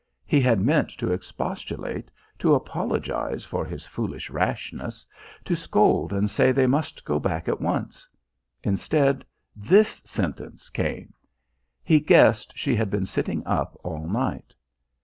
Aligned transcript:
He 0.25 0.41
had 0.41 0.59
meant 0.59 0.89
to 0.97 1.11
expostulate, 1.13 2.09
to 2.39 2.55
apologise 2.55 3.43
for 3.43 3.63
his 3.63 3.85
foolish 3.85 4.31
rashness, 4.31 5.05
to 5.45 5.55
scold 5.55 6.11
and 6.11 6.27
say 6.27 6.51
they 6.51 6.65
must 6.65 7.05
go 7.05 7.19
back 7.19 7.47
at 7.47 7.61
once. 7.61 8.09
Instead, 8.63 9.23
this 9.55 10.01
sentence 10.03 10.71
came. 10.71 11.13
He 11.83 11.99
guessed 11.99 12.53
she 12.55 12.75
had 12.75 12.89
been 12.89 13.05
sitting 13.05 13.45
up 13.45 13.79
all 13.83 14.07
night. 14.07 14.55